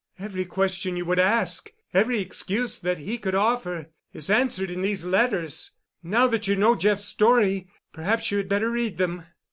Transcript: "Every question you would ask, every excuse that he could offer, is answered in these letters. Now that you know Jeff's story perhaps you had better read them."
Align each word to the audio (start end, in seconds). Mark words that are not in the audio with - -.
"Every 0.17 0.45
question 0.45 0.97
you 0.97 1.05
would 1.05 1.19
ask, 1.19 1.71
every 1.93 2.19
excuse 2.21 2.79
that 2.79 2.97
he 2.97 3.19
could 3.19 3.35
offer, 3.35 3.91
is 4.13 4.31
answered 4.31 4.71
in 4.71 4.81
these 4.81 5.03
letters. 5.05 5.73
Now 6.01 6.25
that 6.25 6.47
you 6.47 6.55
know 6.55 6.73
Jeff's 6.73 7.05
story 7.05 7.67
perhaps 7.93 8.31
you 8.31 8.39
had 8.39 8.49
better 8.49 8.71
read 8.71 8.97
them." 8.97 9.27